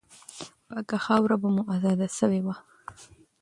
پاکه 0.69 0.97
خاوره 1.05 1.35
به 1.41 1.47
مو 1.55 1.61
آزاده 1.73 2.07
سوې 2.17 2.41
وه. 2.45 2.55